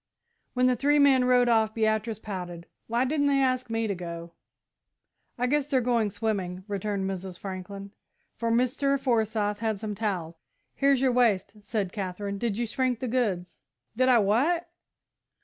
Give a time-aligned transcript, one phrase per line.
[0.55, 2.65] When the three men rode off, Beatrice pouted.
[2.87, 4.31] "Why didn't they ask me to go?"
[5.37, 7.37] "I guess they're going swimming," returned Mrs.
[7.37, 7.91] Franklin,
[8.35, 8.99] "for Mr.
[8.99, 10.39] Forsyth had some towels."
[10.73, 13.59] "Here's your waist," said Katherine; "did you shrink the goods?"
[13.95, 14.71] "Did I what?"